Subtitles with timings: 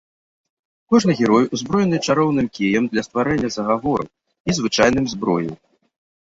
[0.93, 4.09] Кожны герой узброены чароўным кіем для стварэння загавораў
[4.47, 5.55] і звычайным зброяй.